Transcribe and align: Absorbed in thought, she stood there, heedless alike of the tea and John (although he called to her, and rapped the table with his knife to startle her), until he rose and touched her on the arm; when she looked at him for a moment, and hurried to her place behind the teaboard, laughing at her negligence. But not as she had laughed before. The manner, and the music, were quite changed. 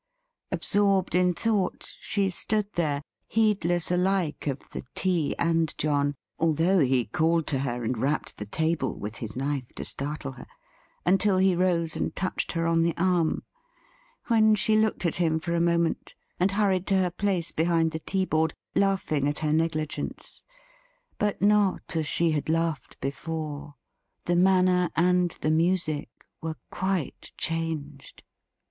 Absorbed 0.51 1.13
in 1.13 1.31
thought, 1.35 1.95
she 2.01 2.31
stood 2.31 2.73
there, 2.73 3.03
heedless 3.27 3.91
alike 3.91 4.47
of 4.47 4.67
the 4.71 4.83
tea 4.95 5.35
and 5.37 5.77
John 5.77 6.15
(although 6.39 6.79
he 6.79 7.05
called 7.05 7.45
to 7.45 7.59
her, 7.59 7.83
and 7.83 7.95
rapped 7.95 8.37
the 8.39 8.47
table 8.47 8.97
with 8.97 9.17
his 9.17 9.37
knife 9.37 9.67
to 9.75 9.85
startle 9.85 10.31
her), 10.31 10.47
until 11.05 11.37
he 11.37 11.55
rose 11.55 11.95
and 11.95 12.15
touched 12.15 12.53
her 12.53 12.65
on 12.65 12.81
the 12.81 12.97
arm; 12.97 13.43
when 14.25 14.55
she 14.55 14.75
looked 14.75 15.05
at 15.05 15.17
him 15.17 15.37
for 15.37 15.53
a 15.53 15.61
moment, 15.61 16.15
and 16.39 16.53
hurried 16.53 16.87
to 16.87 16.95
her 16.97 17.11
place 17.11 17.51
behind 17.51 17.91
the 17.91 17.99
teaboard, 17.99 18.55
laughing 18.75 19.27
at 19.27 19.37
her 19.37 19.53
negligence. 19.53 20.41
But 21.19 21.43
not 21.43 21.95
as 21.95 22.07
she 22.07 22.31
had 22.31 22.49
laughed 22.49 22.99
before. 23.01 23.75
The 24.25 24.35
manner, 24.35 24.89
and 24.95 25.29
the 25.41 25.51
music, 25.51 26.09
were 26.41 26.55
quite 26.71 27.33
changed. 27.37 28.23